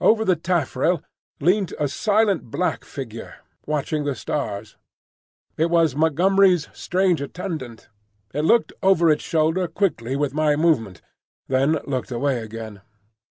[0.00, 1.02] Over the taffrail
[1.40, 4.76] leant a silent black figure, watching the stars.
[5.56, 7.88] It was Montgomery's strange attendant.
[8.32, 11.02] It looked over its shoulder quickly with my movement,
[11.48, 12.82] then looked away again.